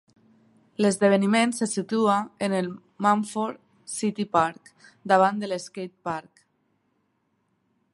L'esdeveniment 0.83 1.53
se 1.57 1.67
situa 1.73 2.15
en 2.49 2.57
el 2.61 2.71
Munford 3.07 3.63
City 3.99 4.29
Park, 4.39 4.75
davant 5.13 5.45
del 5.45 5.59
"skate 5.71 5.97
park". 6.11 6.47